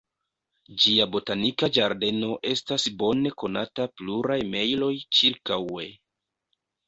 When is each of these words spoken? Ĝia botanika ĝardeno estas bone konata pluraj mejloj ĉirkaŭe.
Ĝia 0.83 1.05
botanika 1.15 1.67
ĝardeno 1.75 2.29
estas 2.53 2.85
bone 3.03 3.33
konata 3.43 3.87
pluraj 4.01 4.39
mejloj 4.57 4.91
ĉirkaŭe. 5.19 5.85